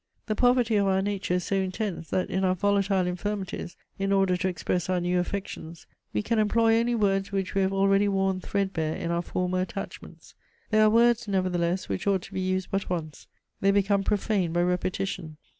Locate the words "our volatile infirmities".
2.43-3.77